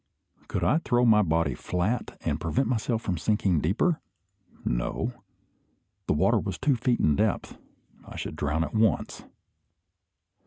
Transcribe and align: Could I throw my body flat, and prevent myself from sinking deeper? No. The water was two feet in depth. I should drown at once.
Could 0.47 0.63
I 0.63 0.79
throw 0.79 1.05
my 1.05 1.21
body 1.21 1.53
flat, 1.53 2.17
and 2.21 2.41
prevent 2.41 2.67
myself 2.67 3.03
from 3.03 3.19
sinking 3.19 3.59
deeper? 3.61 4.01
No. 4.65 5.13
The 6.07 6.13
water 6.13 6.39
was 6.39 6.57
two 6.57 6.75
feet 6.75 6.99
in 6.99 7.15
depth. 7.15 7.55
I 8.03 8.15
should 8.15 8.35
drown 8.35 8.63
at 8.63 8.73
once. 8.73 9.23